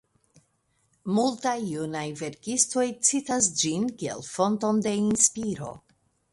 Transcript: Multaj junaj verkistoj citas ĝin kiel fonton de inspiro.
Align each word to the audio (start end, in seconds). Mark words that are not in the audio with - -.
Multaj 1.17 1.53
junaj 1.73 2.03
verkistoj 2.23 2.87
citas 3.11 3.51
ĝin 3.61 3.87
kiel 4.03 4.27
fonton 4.33 4.85
de 4.89 4.99
inspiro. 5.07 5.75